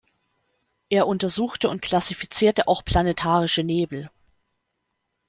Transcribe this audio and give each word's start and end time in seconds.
Er 0.89 1.05
untersuchte 1.05 1.69
und 1.69 1.83
klassifizierte 1.83 2.67
auch 2.67 2.83
Planetarische 2.83 3.61
Nebel. 3.63 4.09